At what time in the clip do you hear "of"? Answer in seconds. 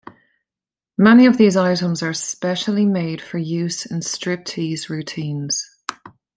1.27-1.37